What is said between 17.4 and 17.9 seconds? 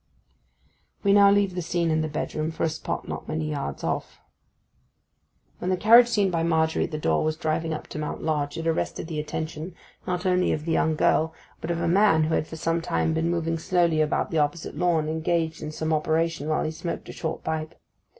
pipe.